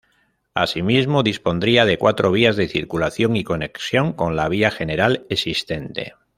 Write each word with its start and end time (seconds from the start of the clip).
Asimismo, 0.55 1.21
dispondría 1.21 1.85
de 1.85 1.99
cuatro 1.99 2.31
vías 2.31 2.55
de 2.55 2.67
circulación 2.67 3.35
y 3.35 3.43
conexión 3.43 4.13
con 4.13 4.35
la 4.35 4.49
vía 4.49 4.71
general 4.71 5.27
existente. 5.29 6.15